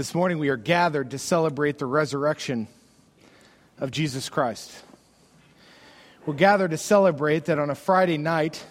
[0.00, 2.68] This morning we are gathered to celebrate the resurrection
[3.78, 4.72] of Jesus Christ.
[6.24, 8.64] We're gathered to celebrate that on a Friday night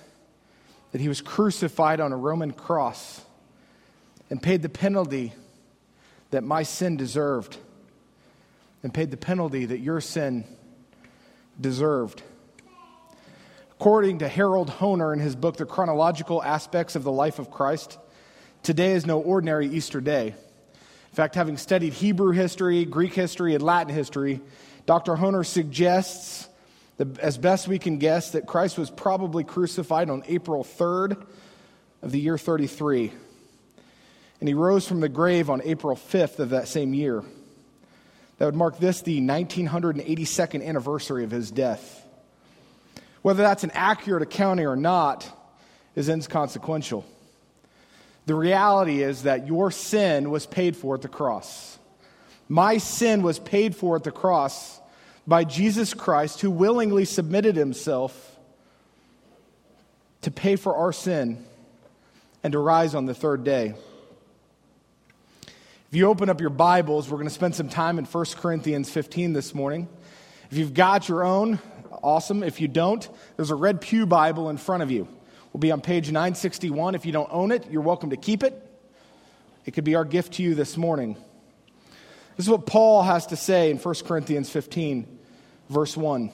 [0.92, 3.22] that he was crucified on a Roman cross
[4.32, 5.34] and paid the penalty
[6.32, 7.58] that my sin deserved
[8.82, 10.46] and paid the penalty that your sin
[11.62, 12.24] deserved.
[13.74, 18.00] According to Harold Hoehner in his book, The Chronological Aspects of the Life of Christ,
[18.64, 20.34] today is no ordinary Easter day.
[21.10, 24.42] In fact, having studied Hebrew history, Greek history, and Latin history,
[24.86, 25.16] Dr.
[25.16, 26.48] Hoehner suggests,
[26.98, 31.26] that, as best we can guess, that Christ was probably crucified on April 3rd
[32.02, 33.12] of the year 33.
[34.40, 37.24] And he rose from the grave on April 5th of that same year.
[38.38, 42.06] That would mark this the 1982nd anniversary of his death.
[43.22, 45.28] Whether that's an accurate accounting or not
[45.96, 47.06] is inconsequential.
[48.26, 51.80] The reality is that your sin was paid for at the cross.
[52.48, 54.80] My sin was paid for at the cross
[55.28, 58.38] by Jesus Christ, who willingly submitted himself
[60.22, 61.46] to pay for our sin
[62.44, 63.74] and to rise on the third day.
[65.90, 68.90] If you open up your Bibles, we're going to spend some time in 1 Corinthians
[68.90, 69.88] 15 this morning.
[70.52, 71.60] If you've got your own,
[72.04, 72.44] awesome.
[72.44, 75.08] If you don't, there's a red Pew Bible in front of you.
[75.54, 76.96] We'll be on page 961.
[76.96, 78.66] If you don't own it, you're welcome to keep it.
[79.66, 81.16] It could be our gift to you this morning.
[82.38, 85.20] This is what Paul has to say in 1 Corinthians 15,
[85.70, 86.28] verse 1.
[86.28, 86.34] He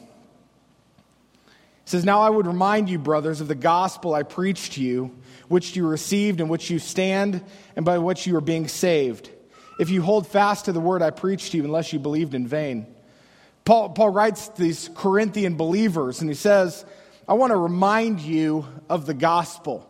[1.85, 5.15] says, Now I would remind you, brothers, of the gospel I preached to you,
[5.47, 7.43] which you received, in which you stand,
[7.75, 9.29] and by which you are being saved
[9.79, 12.47] if you hold fast to the word I preached to you, unless you believed in
[12.47, 12.87] vain.
[13.65, 16.85] Paul, Paul writes these Corinthian believers, and he says,
[17.27, 19.89] I want to remind you of the gospel.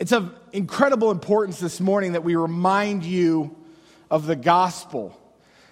[0.00, 3.54] It's of incredible importance this morning that we remind you
[4.10, 5.16] of the gospel.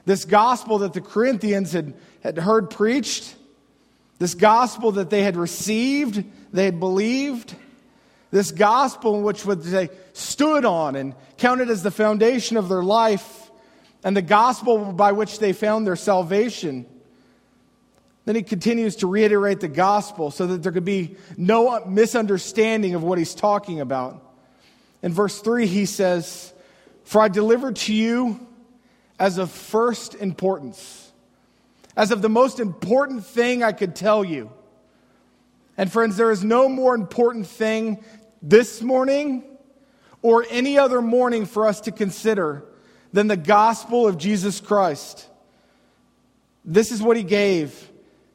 [0.05, 3.35] This gospel that the Corinthians had, had heard preached,
[4.21, 7.57] this gospel that they had received, they had believed,
[8.31, 13.51] this gospel which they stood on and counted as the foundation of their life,
[14.05, 16.87] and the gospel by which they found their salvation.
[18.25, 23.03] Then he continues to reiterate the gospel so that there could be no misunderstanding of
[23.03, 24.23] what he's talking about.
[25.03, 26.53] In verse 3, he says,
[27.05, 28.47] For I delivered to you
[29.19, 31.13] as of first importance,
[31.97, 34.53] as of the most important thing I could tell you.
[35.77, 38.05] And friends, there is no more important thing
[38.41, 39.43] this morning
[40.21, 42.65] or any other morning for us to consider
[43.13, 45.29] than the gospel of Jesus Christ.
[46.65, 47.91] This is what he gave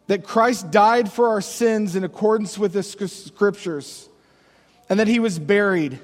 [0.07, 4.09] that Christ died for our sins in accordance with the scriptures,
[4.89, 5.99] and that he was buried,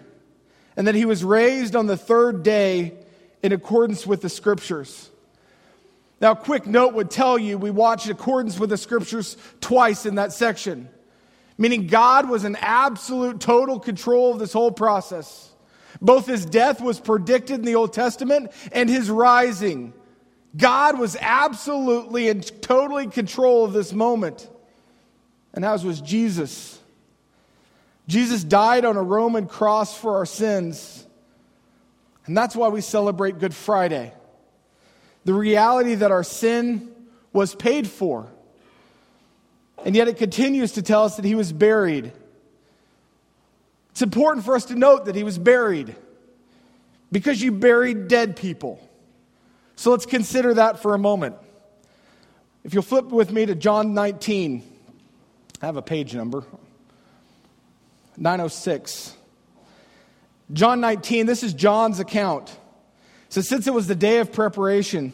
[0.78, 2.94] and that he was raised on the third day
[3.42, 5.10] in accordance with the scriptures.
[6.22, 10.16] Now, a quick note would tell you we watched accordance with the scriptures twice in
[10.16, 10.90] that section
[11.58, 15.52] meaning God was in absolute total control of this whole process.
[16.02, 19.94] Both his death was predicted in the Old Testament and his rising.
[20.56, 24.48] God was absolutely and totally in control of this moment.
[25.54, 26.80] And as was Jesus.
[28.08, 31.06] Jesus died on a Roman cross for our sins.
[32.26, 34.14] And that's why we celebrate Good Friday.
[35.26, 36.94] The reality that our sin
[37.32, 38.32] was paid for.
[39.86, 42.12] And yet it continues to tell us that he was buried.
[43.92, 45.96] It's important for us to note that he was buried
[47.12, 48.80] because you buried dead people.
[49.76, 51.36] So let's consider that for a moment.
[52.64, 54.64] If you'll flip with me to John 19,
[55.62, 56.44] I have a page number
[58.18, 59.16] 906.
[60.52, 62.56] John 19, this is John's account.
[63.30, 65.12] So, since it was the day of preparation,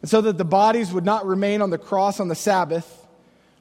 [0.00, 3.06] and so that the bodies would not remain on the cross on the Sabbath,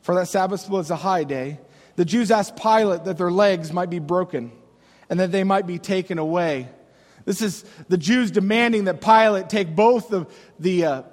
[0.02, 1.60] for that Sabbath was a high day,
[1.96, 4.52] the Jews asked Pilate that their legs might be broken
[5.10, 6.68] and that they might be taken away.
[7.26, 10.28] This is the Jews demanding that Pilate take both the,
[10.60, 11.04] the uh,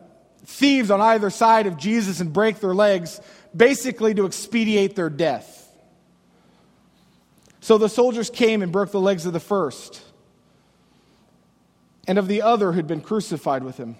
[0.45, 3.21] thieves on either side of Jesus and break their legs,
[3.55, 5.55] basically to expedite their death.
[7.61, 10.03] So the soldiers came and broke the legs of the first
[12.07, 13.97] and of the other who'd been crucified with him.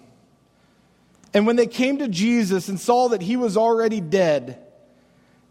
[1.33, 4.57] And when they came to Jesus and saw that he was already dead,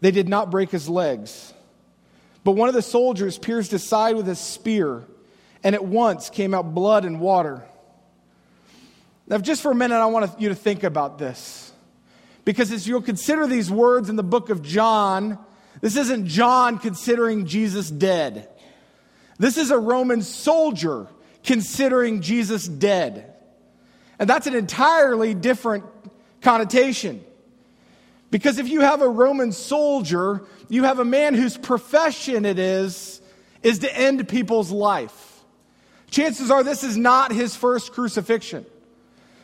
[0.01, 1.53] they did not break his legs.
[2.43, 5.05] But one of the soldiers pierced his side with a spear,
[5.63, 7.63] and at once came out blood and water.
[9.27, 11.71] Now, just for a minute, I want you to think about this.
[12.45, 15.37] Because as you'll consider these words in the book of John,
[15.81, 18.49] this isn't John considering Jesus dead.
[19.37, 21.07] This is a Roman soldier
[21.43, 23.33] considering Jesus dead.
[24.17, 25.85] And that's an entirely different
[26.41, 27.23] connotation.
[28.31, 33.21] Because if you have a Roman soldier, you have a man whose profession it is,
[33.63, 35.28] is to end people's life.
[36.09, 38.65] Chances are this is not his first crucifixion.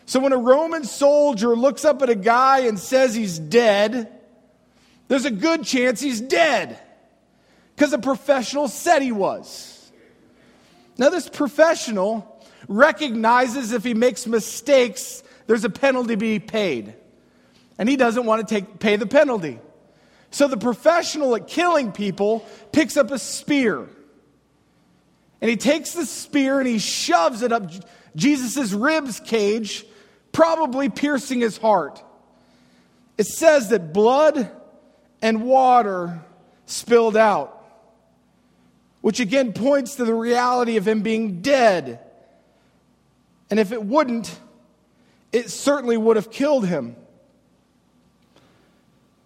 [0.05, 4.11] So when a Roman soldier looks up at a guy and says he's dead,
[5.07, 6.79] there's a good chance he's dead
[7.75, 9.91] because a professional said he was.
[10.97, 16.93] Now, this professional recognizes if he makes mistakes, there's a penalty to be paid.
[17.77, 19.59] And he doesn't want to take, pay the penalty.
[20.31, 23.87] So the professional at killing people picks up a spear.
[25.45, 27.69] And he takes the spear and he shoves it up
[28.15, 29.85] Jesus' ribs cage,
[30.31, 32.01] probably piercing his heart.
[33.15, 34.49] It says that blood
[35.21, 36.19] and water
[36.65, 37.63] spilled out
[39.01, 41.99] which again points to the reality of him being dead.
[43.51, 44.39] And if it wouldn't,
[45.31, 46.95] it certainly would have killed him.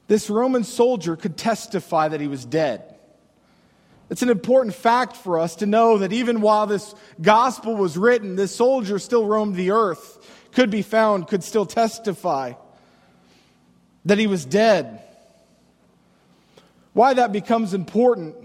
[0.10, 2.89] This Roman soldier could testify that he was dead.
[4.10, 8.36] It's an important fact for us to know that even while this gospel was written,
[8.36, 10.18] this soldier still roamed the earth,
[10.52, 12.54] could be found, could still testify
[14.06, 15.04] that he was dead.
[16.94, 18.36] Why that becomes important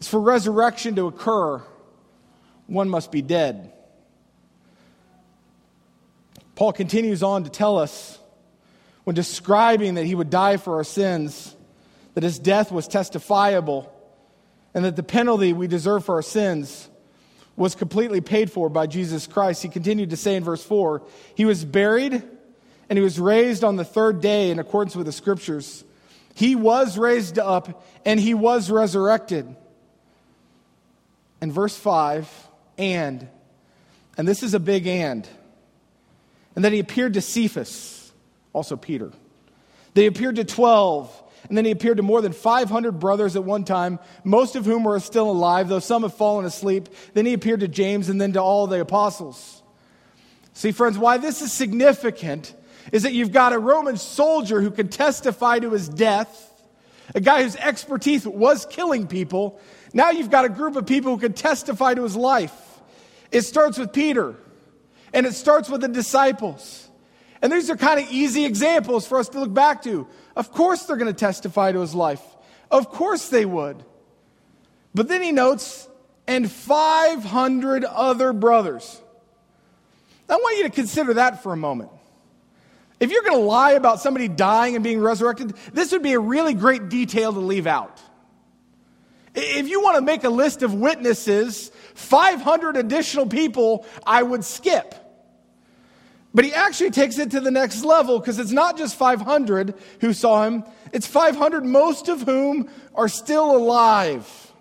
[0.00, 1.62] is for resurrection to occur,
[2.66, 3.72] one must be dead.
[6.54, 8.18] Paul continues on to tell us,
[9.04, 11.56] when describing that he would die for our sins,
[12.12, 13.90] that his death was testifiable,
[14.78, 16.88] and that the penalty we deserve for our sins
[17.56, 19.60] was completely paid for by Jesus Christ.
[19.60, 21.02] He continued to say in verse 4
[21.34, 22.22] He was buried,
[22.88, 25.82] and he was raised on the third day in accordance with the scriptures.
[26.34, 29.52] He was raised up, and he was resurrected
[31.40, 33.28] and verse 5, and,
[34.16, 35.28] and this is a big and,
[36.54, 38.12] and then he appeared to Cephas,
[38.52, 39.10] also Peter.
[39.94, 43.64] They appeared to 12, and then he appeared to more than 500 brothers at one
[43.64, 46.88] time, most of whom were still alive, though some have fallen asleep.
[47.14, 49.62] Then he appeared to James and then to all the apostles.
[50.52, 52.54] See, friends, why this is significant
[52.92, 56.44] is that you've got a Roman soldier who can testify to his death,
[57.14, 59.60] a guy whose expertise was killing people,
[59.92, 62.52] now you've got a group of people who can testify to his life.
[63.30, 64.36] It starts with Peter,
[65.12, 66.88] and it starts with the disciples.
[67.40, 70.06] And these are kind of easy examples for us to look back to.
[70.38, 72.22] Of course, they're going to testify to his life.
[72.70, 73.84] Of course, they would.
[74.94, 75.88] But then he notes,
[76.28, 79.02] and 500 other brothers.
[80.28, 81.90] I want you to consider that for a moment.
[83.00, 86.20] If you're going to lie about somebody dying and being resurrected, this would be a
[86.20, 88.00] really great detail to leave out.
[89.34, 94.94] If you want to make a list of witnesses, 500 additional people I would skip.
[96.38, 100.12] But he actually takes it to the next level because it's not just 500 who
[100.12, 100.62] saw him,
[100.92, 104.52] it's 500, most of whom are still alive.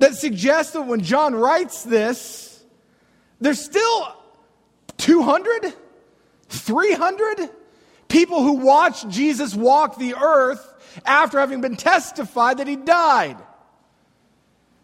[0.00, 2.64] That suggests that when John writes this,
[3.40, 4.12] there's still
[4.96, 5.72] 200,
[6.48, 7.50] 300
[8.08, 13.36] people who watched Jesus walk the earth after having been testified that he died.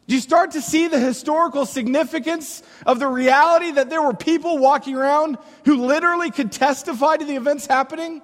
[0.06, 4.58] Do you start to see the historical significance of the reality that there were people
[4.58, 8.20] walking around who literally could testify to the events happening?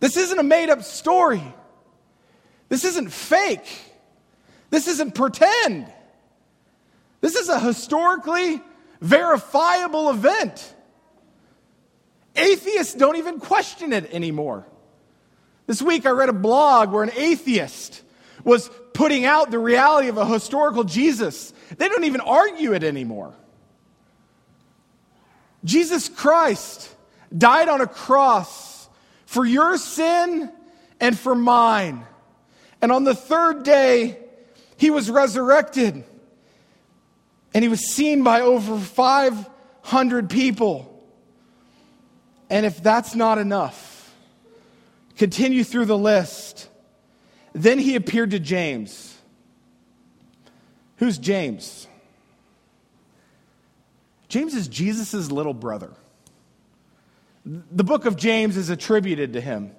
[0.00, 1.42] This isn't a made up story.
[2.68, 3.66] This isn't fake.
[4.70, 5.92] This isn't pretend.
[7.20, 8.60] This is a historically
[9.00, 10.74] verifiable event.
[12.36, 14.66] Atheists don't even question it anymore.
[15.66, 18.02] This week I read a blog where an atheist
[18.44, 21.52] was putting out the reality of a historical Jesus.
[21.76, 23.32] They don't even argue it anymore.
[25.64, 26.92] Jesus Christ
[27.36, 28.88] died on a cross
[29.24, 30.50] for your sin
[30.98, 32.04] and for mine.
[32.82, 34.18] And on the third day,
[34.76, 36.02] he was resurrected.
[37.54, 40.92] And he was seen by over 500 people.
[42.50, 43.94] And if that's not enough,
[45.18, 46.67] Continue through the list.
[47.52, 49.16] Then he appeared to James.
[50.96, 51.86] Who's James?
[54.28, 55.92] James is Jesus' little brother.
[57.44, 59.72] The book of James is attributed to him.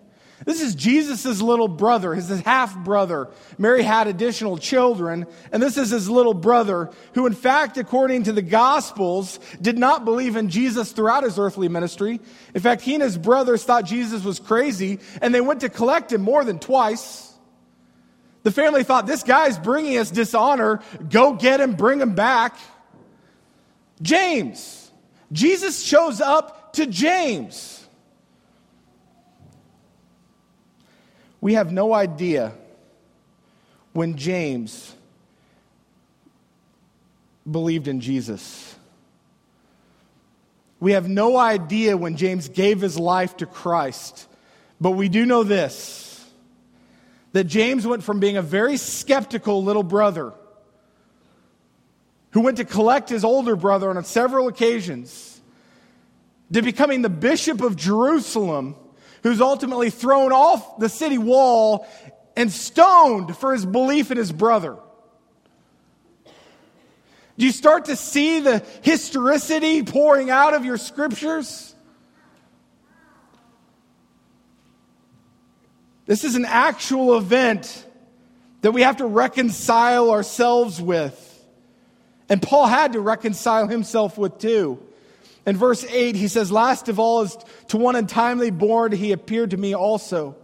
[0.46, 3.28] This is Jesus' little brother, his half brother.
[3.58, 8.32] Mary had additional children, and this is his little brother, who, in fact, according to
[8.32, 12.22] the Gospels, did not believe in Jesus throughout his earthly ministry.
[12.54, 16.14] In fact, he and his brothers thought Jesus was crazy, and they went to collect
[16.14, 17.29] him more than twice.
[18.44, 20.82] The family thought, this guy's bringing us dishonor.
[21.10, 22.56] Go get him, bring him back.
[24.02, 24.92] James.
[25.32, 27.76] Jesus shows up to James.
[31.42, 32.54] We have no idea
[33.94, 34.96] when James
[37.50, 38.76] believed in Jesus.
[40.80, 44.28] We have no idea when James gave his life to Christ,
[44.80, 46.09] but we do know this
[47.34, 50.34] that James went from being a very skeptical little brother
[52.32, 55.42] who went to collect his older brother on several occasions
[56.52, 58.76] to becoming the bishop of Jerusalem,
[59.24, 61.88] who's ultimately thrown off the city wall
[62.36, 64.78] and stoned for his belief in his brother.
[67.38, 71.69] Do you start to see the historicity pouring out of your scriptures?
[76.10, 77.86] This is an actual event
[78.62, 81.46] that we have to reconcile ourselves with.
[82.28, 84.84] And Paul had to reconcile himself with too.
[85.46, 87.38] In verse 8, he says, Last of all, as
[87.68, 90.36] to one untimely born, he appeared to me also.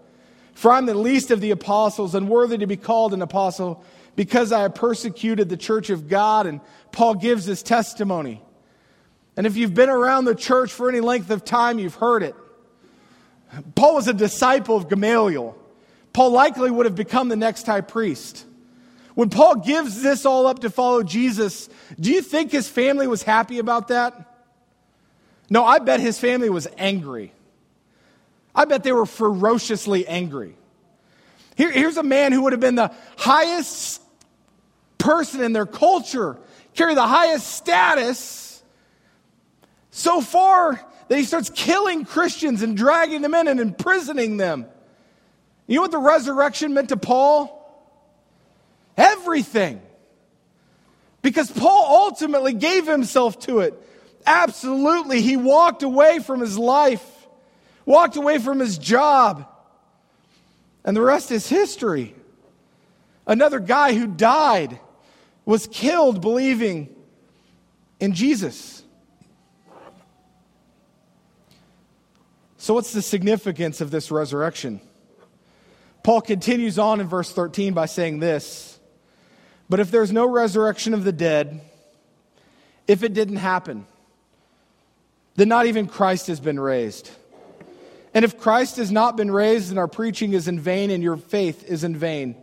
[0.54, 3.84] For I'm the least of the apostles, unworthy to be called an apostle,
[4.16, 6.46] because I have persecuted the church of God.
[6.46, 8.40] And Paul gives his testimony.
[9.36, 12.36] And if you've been around the church for any length of time, you've heard it.
[13.76, 15.58] Paul was a disciple of Gamaliel.
[16.14, 18.46] Paul likely would have become the next high priest.
[19.16, 21.70] When Paul gives this all up to follow Jesus,
[22.00, 24.34] do you think his family was happy about that?
[25.50, 27.32] No, I bet his family was angry.
[28.54, 30.56] I bet they were ferociously angry.
[31.56, 34.02] Here, here's a man who would have been the highest
[34.98, 36.38] person in their culture,
[36.74, 38.64] carry the highest status,
[39.92, 44.66] so far that he starts killing Christians and dragging them in and imprisoning them.
[45.68, 47.52] You know what the resurrection meant to Paul?
[48.98, 49.82] Everything.
[51.22, 53.74] Because Paul ultimately gave himself to it.
[54.26, 55.22] Absolutely.
[55.22, 57.04] He walked away from his life,
[57.86, 59.48] walked away from his job.
[60.84, 62.16] And the rest is history.
[63.28, 64.80] Another guy who died
[65.46, 66.96] was killed believing
[68.00, 68.75] in Jesus.
[72.66, 74.82] So, what's the significance of this resurrection?
[76.02, 78.80] Paul continues on in verse 13 by saying this
[79.70, 81.62] but if there's no resurrection of the dead,
[82.88, 83.86] if it didn't happen,
[85.36, 87.12] then not even Christ has been raised.
[88.16, 91.18] And if Christ has not been raised, then our preaching is in vain and your
[91.18, 92.36] faith is in vain.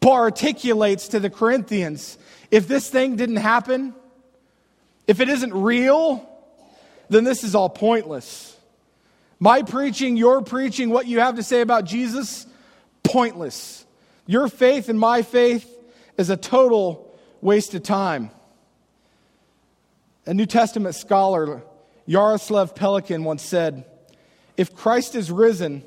[0.00, 2.16] Paul articulates to the Corinthians
[2.50, 3.92] if this thing didn't happen,
[5.06, 6.26] if it isn't real,
[7.10, 8.53] then this is all pointless.
[9.44, 12.46] My preaching, your preaching, what you have to say about Jesus,
[13.02, 13.84] pointless.
[14.24, 15.70] Your faith and my faith
[16.16, 18.30] is a total waste of time.
[20.24, 21.62] A New Testament scholar,
[22.08, 23.84] Jaroslav Pelikan, once said,
[24.56, 25.82] If Christ is risen,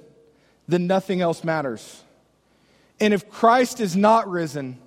[0.67, 2.03] then nothing else matters.
[2.99, 4.77] And if Christ is not risen,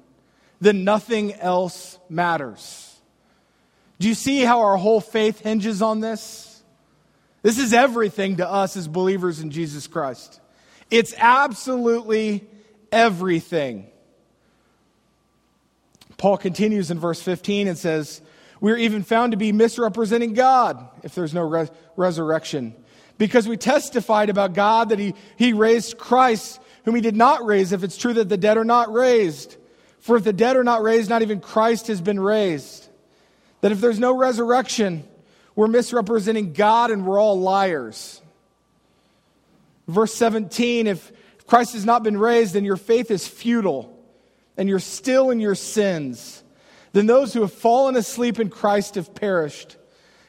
[0.60, 3.00] then nothing else matters.
[3.98, 6.49] Do you see how our whole faith hinges on this?
[7.42, 10.40] This is everything to us as believers in Jesus Christ.
[10.90, 12.46] It's absolutely
[12.92, 13.86] everything.
[16.18, 18.20] Paul continues in verse 15 and says,
[18.60, 22.74] We are even found to be misrepresenting God if there's no res- resurrection.
[23.16, 27.72] Because we testified about God that he, he raised Christ, whom he did not raise,
[27.72, 29.56] if it's true that the dead are not raised.
[30.00, 32.88] For if the dead are not raised, not even Christ has been raised.
[33.60, 35.04] That if there's no resurrection,
[35.54, 38.20] we're misrepresenting God and we're all liars.
[39.88, 41.12] Verse 17 if
[41.46, 43.96] Christ has not been raised, then your faith is futile
[44.56, 46.44] and you're still in your sins,
[46.92, 49.76] then those who have fallen asleep in Christ have perished.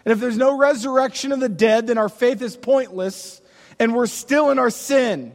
[0.04, 3.42] And if there's no resurrection of the dead, then our faith is pointless
[3.78, 5.34] and we're still in our sin.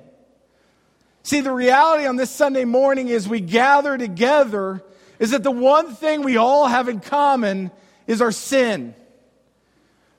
[1.23, 4.83] See, the reality on this Sunday morning is we gather together
[5.19, 7.71] is that the one thing we all have in common
[8.07, 8.95] is our sin.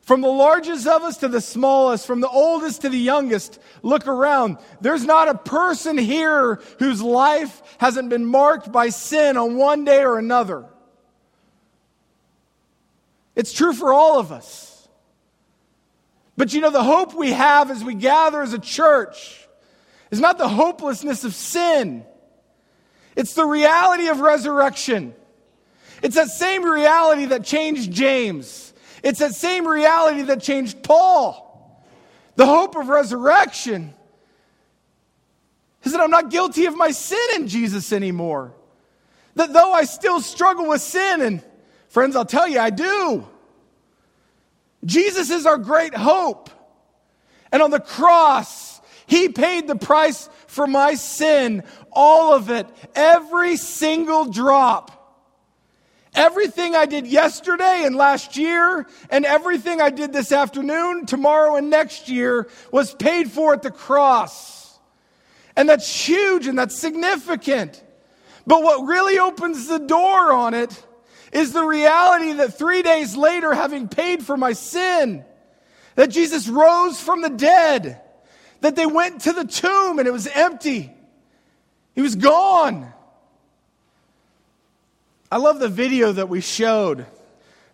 [0.08, 4.08] From the largest of us to the smallest, from the oldest to the youngest, look
[4.08, 4.58] around.
[4.80, 10.06] There's not a person here whose life hasn't been marked by sin on one day
[10.06, 10.64] or another.
[13.36, 14.88] It's true for all of us.
[16.38, 19.46] But you know, the hope we have as we gather as a church
[20.10, 22.06] is not the hopelessness of sin,
[23.18, 25.14] it's the reality of resurrection.
[26.02, 28.67] It's that same reality that changed James.
[29.04, 31.46] It's that same reality that changed Paul.
[32.36, 33.94] The hope of resurrection
[35.84, 38.54] is that I'm not guilty of my sin in Jesus anymore.
[39.36, 41.44] That though I still struggle with sin, and
[41.90, 43.28] friends, I'll tell you, I do.
[44.86, 46.50] Jesus is our great hope.
[47.52, 53.58] And on the cross, He paid the price for my sin, all of it, every
[53.58, 54.97] single drop.
[56.16, 61.70] Everything I did yesterday and last year, and everything I did this afternoon, tomorrow, and
[61.70, 64.80] next year was paid for at the cross.
[65.56, 67.84] And that's huge and that's significant.
[68.46, 70.84] But what really opens the door on it
[71.32, 75.26] is the reality that three days later, having paid for my sin,
[75.96, 78.02] that Jesus rose from the dead,
[78.62, 80.94] that they went to the tomb and it was empty.
[81.96, 82.94] He was gone.
[85.32, 87.06] I love the video that we showed.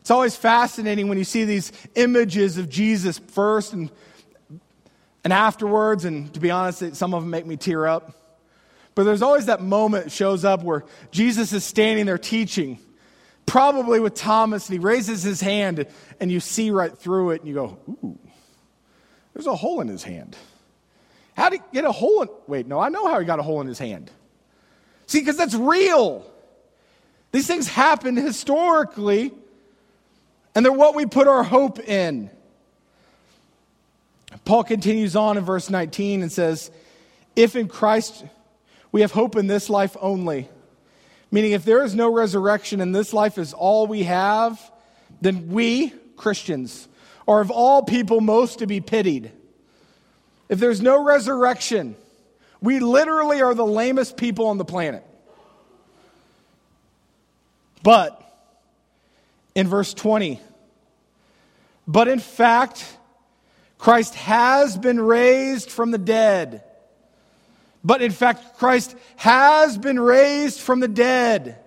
[0.01, 3.91] It's always fascinating when you see these images of Jesus first and,
[5.23, 6.03] and afterwards.
[6.03, 8.11] And to be honest, some of them make me tear up.
[8.95, 12.79] But there's always that moment shows up where Jesus is standing there teaching,
[13.45, 15.85] probably with Thomas, and he raises his hand,
[16.19, 18.19] and you see right through it, and you go, Ooh,
[19.33, 20.35] there's a hole in his hand.
[21.35, 22.29] How did he get a hole in?
[22.45, 24.11] Wait, no, I know how he got a hole in his hand.
[25.07, 26.31] See, because that's real.
[27.33, 29.33] These things happen historically,
[30.53, 32.29] and they're what we put our hope in.
[34.45, 36.69] Paul continues on in verse 19 and says,
[37.35, 38.23] If in Christ
[38.91, 40.47] we have hope in this life only,
[41.31, 44.61] meaning if there is no resurrection and this life is all we have,
[45.19, 46.87] then we, Christians,
[47.27, 49.31] are of all people most to be pitied.
[50.49, 51.95] If there's no resurrection,
[52.61, 55.03] we literally are the lamest people on the planet.
[57.83, 58.19] But
[59.53, 60.39] in verse 20,
[61.87, 62.97] but in fact,
[63.77, 66.63] Christ has been raised from the dead.
[67.83, 71.59] But in fact, Christ has been raised from the dead.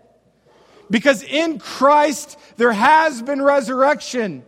[0.90, 4.42] Because in Christ, there has been resurrection.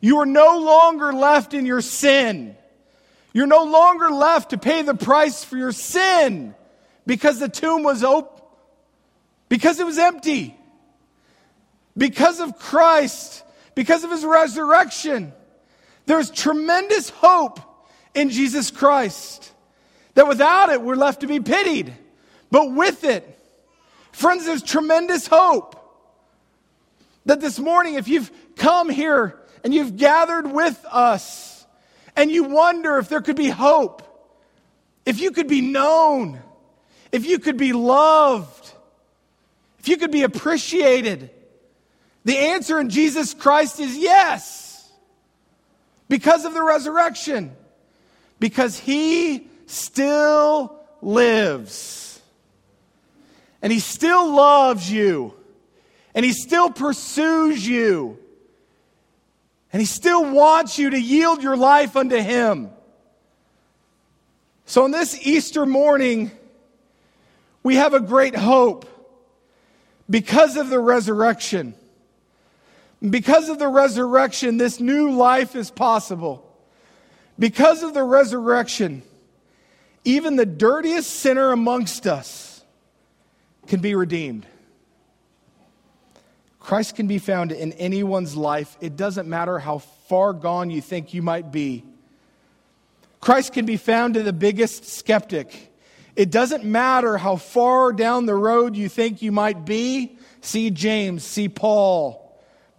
[0.00, 2.56] You are no longer left in your sin.
[3.34, 6.54] You're no longer left to pay the price for your sin
[7.06, 8.42] because the tomb was open,
[9.48, 10.56] because it was empty.
[11.96, 13.42] Because of Christ,
[13.74, 15.32] because of his resurrection,
[16.06, 17.60] there's tremendous hope
[18.14, 19.52] in Jesus Christ.
[20.14, 21.92] That without it, we're left to be pitied.
[22.50, 23.38] But with it,
[24.12, 25.78] friends, there's tremendous hope.
[27.26, 31.66] That this morning, if you've come here and you've gathered with us
[32.16, 34.02] and you wonder if there could be hope,
[35.06, 36.40] if you could be known,
[37.10, 38.72] if you could be loved,
[39.78, 41.30] if you could be appreciated,
[42.24, 44.90] the answer in Jesus Christ is yes.
[46.08, 47.56] Because of the resurrection.
[48.38, 52.20] Because he still lives.
[53.60, 55.34] And he still loves you.
[56.14, 58.18] And he still pursues you.
[59.72, 62.70] And he still wants you to yield your life unto him.
[64.66, 66.30] So on this Easter morning,
[67.62, 68.86] we have a great hope
[70.08, 71.74] because of the resurrection.
[73.08, 76.48] Because of the resurrection, this new life is possible.
[77.38, 79.02] Because of the resurrection,
[80.04, 82.64] even the dirtiest sinner amongst us
[83.66, 84.46] can be redeemed.
[86.60, 88.76] Christ can be found in anyone's life.
[88.80, 91.84] It doesn't matter how far gone you think you might be.
[93.20, 95.72] Christ can be found in the biggest skeptic.
[96.14, 100.18] It doesn't matter how far down the road you think you might be.
[100.40, 102.21] See James, see Paul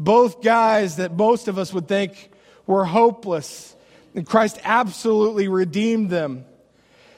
[0.03, 2.31] both guys that most of us would think
[2.65, 3.75] were hopeless.
[4.15, 6.45] And Christ absolutely redeemed them.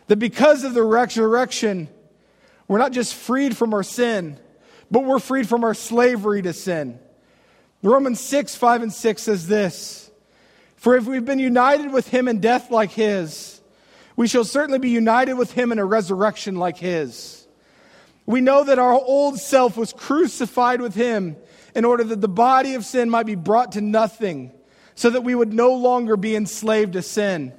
[0.07, 1.89] That because of the resurrection,
[2.67, 4.39] we're not just freed from our sin,
[4.91, 6.99] but we're freed from our slavery to sin.
[7.81, 10.09] Romans 6, 5, and 6 says this
[10.75, 13.61] For if we've been united with him in death like his,
[14.15, 17.47] we shall certainly be united with him in a resurrection like his.
[18.25, 21.35] We know that our old self was crucified with him
[21.75, 24.51] in order that the body of sin might be brought to nothing,
[24.95, 27.53] so that we would no longer be enslaved to sin.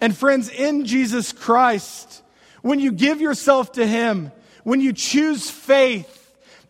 [0.00, 2.22] And friends, in Jesus Christ,
[2.62, 4.30] when you give yourself to Him,
[4.62, 6.18] when you choose faith,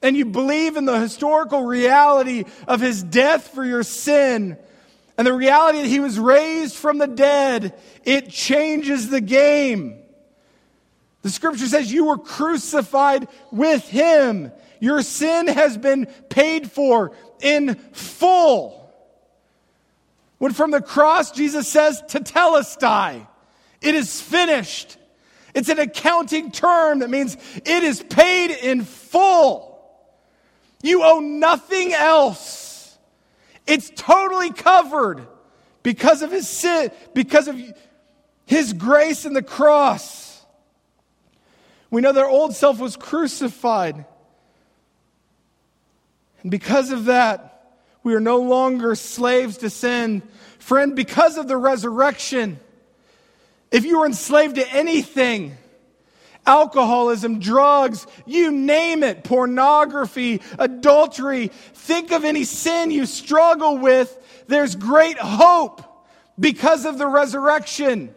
[0.03, 4.57] and you believe in the historical reality of His death for your sin,
[5.19, 9.99] and the reality that He was raised from the dead, it changes the game.
[11.23, 14.53] The scripture says you were crucified with Him.
[14.81, 18.93] Your sin has been paid for in full.
[20.39, 23.27] When from the cross, Jesus says, Tetelestai,
[23.83, 24.97] it is finished.
[25.55, 29.71] It's an accounting term that means it is paid in full.
[30.83, 32.99] You owe nothing else.
[33.67, 35.27] It's totally covered
[35.83, 37.61] because of his sin, because of
[38.47, 40.43] his grace in the cross.
[41.91, 44.07] We know their old self was crucified.
[46.43, 50.23] And because of that, we are no longer slaves to sin.
[50.59, 52.59] Friend, because of the resurrection,
[53.71, 55.57] if you were enslaved to anything,
[56.47, 64.17] alcoholism, drugs, you name it, pornography, adultery, think of any sin you struggle with,
[64.49, 65.83] there's great hope
[66.39, 68.15] because of the resurrection.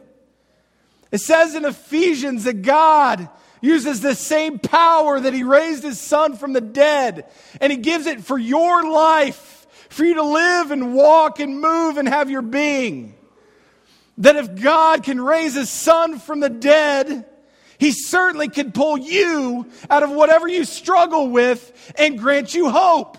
[1.11, 3.29] It says in Ephesians that God
[3.63, 7.25] uses the same power that He raised His Son from the dead,
[7.61, 11.97] and He gives it for your life, for you to live and walk and move
[11.97, 13.15] and have your being.
[14.17, 17.25] That if God can raise His Son from the dead,
[17.77, 23.17] He certainly can pull you out of whatever you struggle with and grant you hope.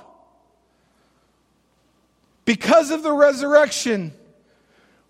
[2.45, 4.13] Because of the resurrection,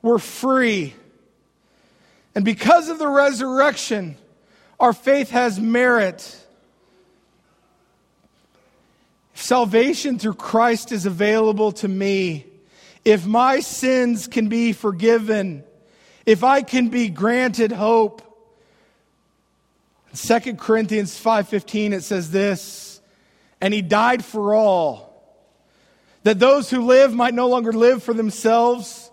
[0.00, 0.94] we're free.
[2.36, 4.16] And because of the resurrection,
[4.78, 6.40] our faith has merit.
[9.34, 12.46] Salvation through Christ is available to me,
[13.04, 15.64] if my sins can be forgiven,
[16.24, 18.22] if I can be granted hope,
[20.14, 23.00] 2 Corinthians 5:15 it says this,
[23.60, 25.14] and he died for all
[26.22, 29.10] that those who live might no longer live for themselves,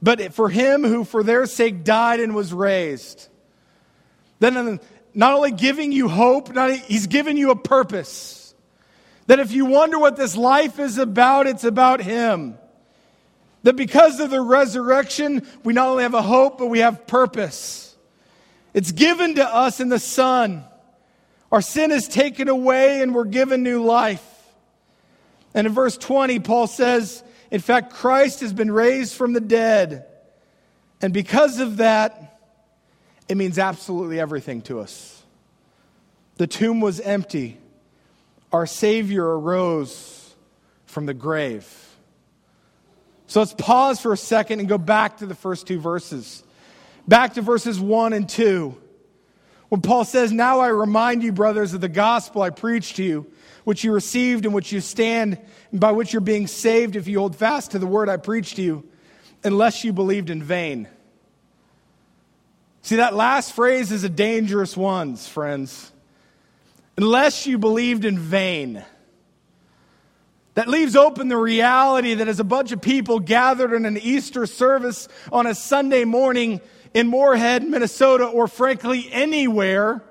[0.00, 3.28] but for him who for their sake died and was raised.
[4.42, 4.80] Then
[5.14, 8.56] not only giving you hope, not, he's given you a purpose.
[9.28, 12.58] That if you wonder what this life is about, it's about him.
[13.62, 17.96] That because of the resurrection, we not only have a hope, but we have purpose.
[18.74, 20.64] It's given to us in the Son.
[21.52, 24.26] Our sin is taken away and we're given new life.
[25.54, 30.04] And in verse 20, Paul says, in fact, Christ has been raised from the dead.
[31.00, 32.31] And because of that,
[33.28, 35.22] it means absolutely everything to us.
[36.36, 37.58] The tomb was empty.
[38.52, 40.34] Our Savior arose
[40.86, 41.66] from the grave.
[43.26, 46.42] So let's pause for a second and go back to the first two verses.
[47.08, 48.76] Back to verses 1 and 2.
[49.70, 53.32] When Paul says, Now I remind you, brothers, of the gospel I preached to you
[53.64, 55.38] which you received and which you stand,
[55.70, 58.56] and by which you're being saved if you hold fast to the word I preached
[58.56, 58.84] to you,
[59.44, 60.88] unless you believed in vain.
[62.82, 65.92] See, that last phrase is a dangerous one, friends.
[66.98, 68.84] Unless you believed in vain.
[70.54, 74.46] That leaves open the reality that as a bunch of people gathered in an Easter
[74.46, 76.60] service on a Sunday morning
[76.92, 80.02] in Moorhead, Minnesota, or frankly anywhere,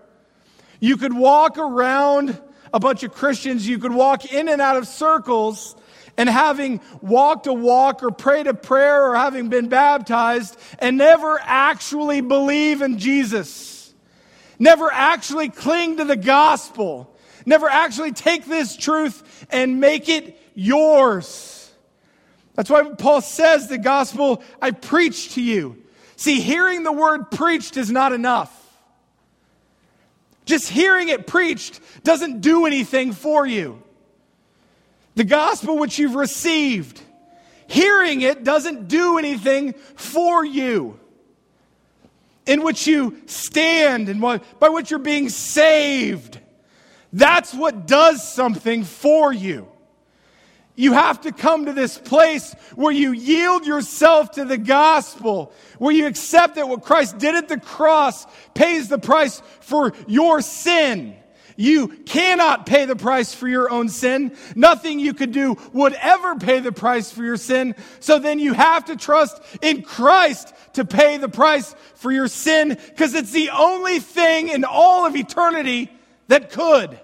[0.79, 2.41] you could walk around
[2.73, 5.75] a bunch of Christians, you could walk in and out of circles
[6.17, 11.39] and having walked a walk or prayed a prayer or having been baptized and never
[11.41, 13.93] actually believe in Jesus.
[14.59, 17.15] Never actually cling to the gospel.
[17.45, 21.71] Never actually take this truth and make it yours.
[22.55, 25.77] That's why Paul says the gospel I preach to you.
[26.15, 28.55] See, hearing the word preached is not enough.
[30.45, 33.81] Just hearing it preached doesn't do anything for you.
[35.15, 37.01] The gospel which you've received,
[37.67, 40.99] hearing it doesn't do anything for you.
[42.45, 46.39] In which you stand and by which you're being saved.
[47.13, 49.67] That's what does something for you.
[50.75, 55.93] You have to come to this place where you yield yourself to the gospel, where
[55.93, 61.15] you accept that what Christ did at the cross pays the price for your sin.
[61.61, 64.35] You cannot pay the price for your own sin.
[64.55, 67.75] Nothing you could do would ever pay the price for your sin.
[67.99, 72.69] So then you have to trust in Christ to pay the price for your sin
[72.69, 75.91] because it's the only thing in all of eternity
[76.29, 76.99] that could.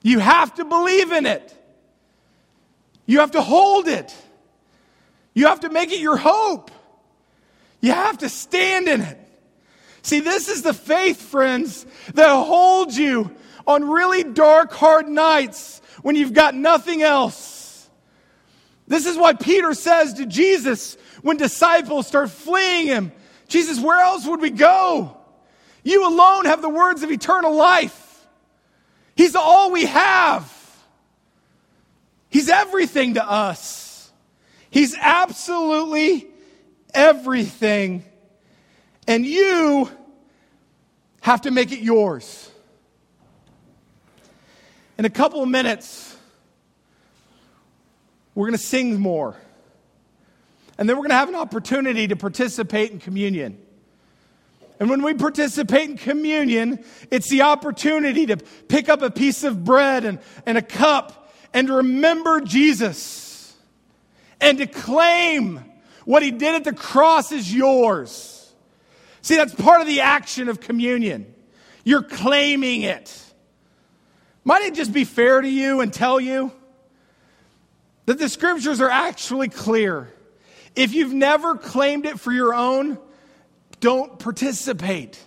[0.00, 1.52] You have to believe in it.
[3.06, 4.14] You have to hold it.
[5.34, 6.70] You have to make it your hope.
[7.80, 9.27] You have to stand in it.
[10.08, 13.30] See, this is the faith, friends, that holds you
[13.66, 17.90] on really dark, hard nights when you've got nothing else.
[18.86, 23.12] This is why Peter says to Jesus when disciples start fleeing him,
[23.48, 25.14] Jesus, where else would we go?
[25.84, 28.26] You alone have the words of eternal life.
[29.14, 30.50] He's all we have.
[32.30, 34.10] He's everything to us.
[34.70, 36.28] He's absolutely
[36.94, 38.04] everything.
[39.06, 39.90] and you
[41.28, 42.50] have to make it yours.
[44.96, 46.16] In a couple of minutes,
[48.34, 49.36] we're going to sing more.
[50.78, 53.60] And then we're going to have an opportunity to participate in communion.
[54.80, 59.64] And when we participate in communion, it's the opportunity to pick up a piece of
[59.64, 63.54] bread and, and a cup and remember Jesus
[64.40, 65.62] and to claim
[66.06, 68.37] what he did at the cross is yours.
[69.28, 71.34] See, that's part of the action of communion.
[71.84, 73.14] You're claiming it.
[74.42, 76.50] Might it just be fair to you and tell you
[78.06, 80.10] that the scriptures are actually clear?
[80.74, 82.96] If you've never claimed it for your own,
[83.80, 85.22] don't participate.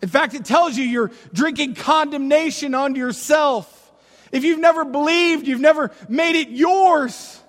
[0.00, 3.92] In fact, it tells you you're drinking condemnation onto yourself.
[4.30, 7.40] If you've never believed, you've never made it yours,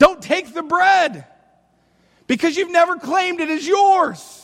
[0.00, 1.28] don't take the bread
[2.26, 4.40] because you've never claimed it as yours.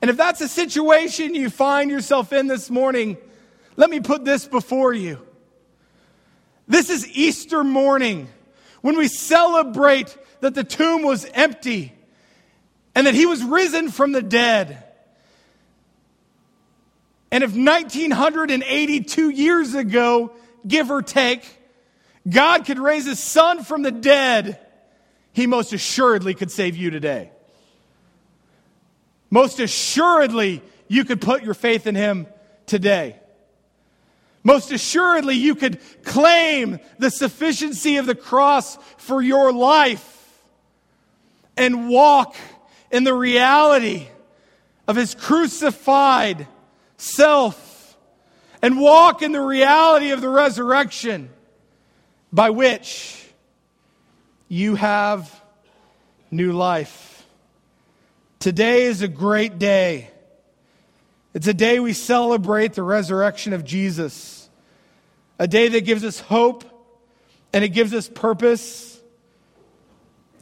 [0.00, 3.16] And if that's a situation you find yourself in this morning,
[3.76, 5.20] let me put this before you.
[6.68, 8.28] This is Easter morning
[8.82, 11.92] when we celebrate that the tomb was empty
[12.94, 14.82] and that he was risen from the dead.
[17.30, 20.32] And if 1982 years ago,
[20.66, 21.44] give or take,
[22.28, 24.65] God could raise his son from the dead,
[25.36, 27.30] he most assuredly could save you today.
[29.28, 32.26] Most assuredly, you could put your faith in him
[32.64, 33.16] today.
[34.42, 40.40] Most assuredly, you could claim the sufficiency of the cross for your life
[41.54, 42.34] and walk
[42.90, 44.06] in the reality
[44.88, 46.46] of his crucified
[46.96, 47.98] self
[48.62, 51.28] and walk in the reality of the resurrection
[52.32, 53.25] by which
[54.48, 55.42] you have
[56.30, 57.26] new life.
[58.38, 60.10] Today is a great day.
[61.34, 64.36] It's a day we celebrate the resurrection of Jesus
[65.38, 66.64] a day that gives us hope
[67.52, 69.00] and it gives us purpose.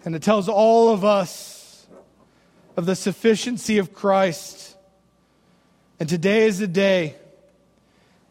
[0.05, 1.87] And it tells all of us
[2.77, 4.77] of the sufficiency of Christ.
[5.99, 7.15] And today is the day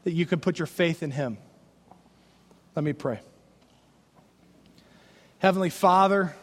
[0.03, 1.37] that you can put your faith in Him.
[2.75, 3.19] Let me pray.
[5.43, 6.33] Heavenly Father,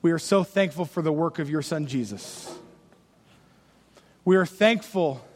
[0.00, 2.56] we are so thankful for the work of your Son Jesus.
[4.24, 5.26] We are thankful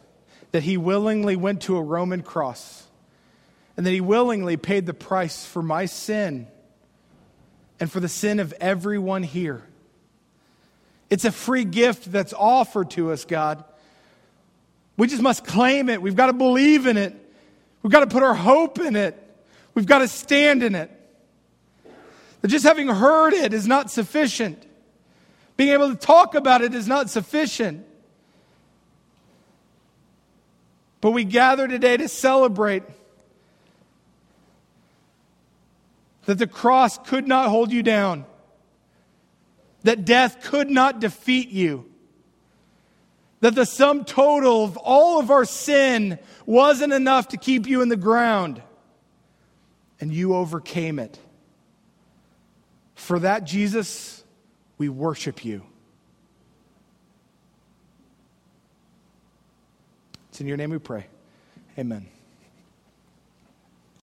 [0.53, 2.87] that He willingly went to a Roman cross
[3.77, 6.47] and that he willingly paid the price for my sin
[7.81, 9.65] and for the sin of everyone here.
[11.11, 13.65] It's a free gift that's offered to us, God.
[14.97, 16.01] We just must claim it.
[16.01, 17.17] We've got to believe in it.
[17.83, 19.21] We've got to put our hope in it.
[19.75, 21.01] We've got to stand in it.
[22.43, 24.67] That just having heard it is not sufficient.
[25.57, 27.87] Being able to talk about it is not sufficient.
[31.01, 32.83] But we gather today to celebrate
[36.27, 38.25] that the cross could not hold you down,
[39.83, 41.91] that death could not defeat you,
[43.41, 47.89] that the sum total of all of our sin wasn't enough to keep you in
[47.89, 48.63] the ground,
[50.01, 51.19] and you overcame it.
[53.03, 54.23] For that, Jesus,
[54.79, 55.65] we worship you.
[60.29, 61.09] It's in your name we pray.
[61.77, 62.07] Amen.